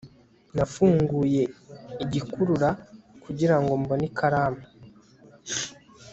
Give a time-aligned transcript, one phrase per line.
[0.55, 1.43] nafunguye
[2.03, 2.69] igikurura
[3.23, 4.63] kugirango mbone ikaramu